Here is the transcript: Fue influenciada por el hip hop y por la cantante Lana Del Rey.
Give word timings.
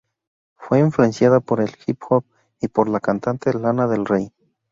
Fue 0.55 0.79
influenciada 0.79 1.41
por 1.41 1.61
el 1.61 1.69
hip 1.85 1.99
hop 2.09 2.25
y 2.59 2.69
por 2.69 2.89
la 2.89 2.99
cantante 2.99 3.53
Lana 3.53 3.85
Del 3.85 4.07
Rey. 4.07 4.33